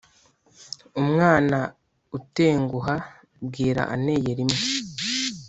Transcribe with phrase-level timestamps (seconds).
[1.01, 1.59] Umwana
[2.17, 2.95] utenguha
[3.45, 4.59] bwira aneye rimwe.